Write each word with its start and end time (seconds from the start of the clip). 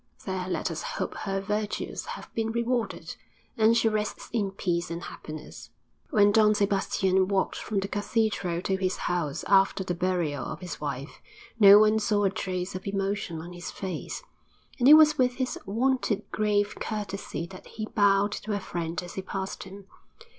There 0.25 0.47
let 0.49 0.71
us 0.71 0.81
hope 0.81 1.13
her 1.13 1.39
virtues 1.39 2.05
have 2.05 2.33
been 2.33 2.51
rewarded, 2.51 3.15
and 3.55 3.77
she 3.77 3.87
rests 3.87 4.31
in 4.33 4.49
peace 4.49 4.89
and 4.89 5.03
happiness. 5.03 5.69
IV 6.07 6.13
When 6.13 6.31
Don 6.31 6.55
Sebastian 6.55 7.27
walked 7.27 7.55
from 7.57 7.79
the 7.81 7.87
cathedral 7.87 8.63
to 8.63 8.77
his 8.77 8.97
house 8.97 9.43
after 9.47 9.83
the 9.83 9.93
burial 9.93 10.43
of 10.43 10.59
his 10.61 10.81
wife, 10.81 11.21
no 11.59 11.77
one 11.77 11.99
saw 11.99 12.23
a 12.23 12.31
trace 12.31 12.73
of 12.73 12.87
emotion 12.87 13.41
on 13.41 13.53
his 13.53 13.69
face, 13.69 14.23
and 14.79 14.87
it 14.87 14.95
was 14.95 15.19
with 15.19 15.35
his 15.35 15.59
wonted 15.67 16.23
grave 16.31 16.73
courtesy 16.79 17.45
that 17.51 17.67
he 17.67 17.85
bowed 17.85 18.31
to 18.31 18.53
a 18.53 18.59
friend 18.59 19.03
as 19.03 19.13
he 19.13 19.21
passed 19.21 19.65
him. 19.65 19.85